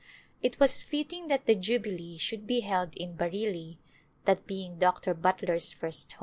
It 0.41 0.59
was 0.59 0.81
fitting 0.81 1.27
that 1.27 1.45
the 1.45 1.53
Jubilee 1.53 2.17
should 2.17 2.47
be 2.47 2.61
held 2.61 2.95
in 2.95 3.15
Bareilly, 3.15 3.77
that 4.25 4.47
being 4.47 4.79
Dr. 4.79 5.13
Butler's 5.13 5.73
first 5.73 6.13
home. 6.13 6.19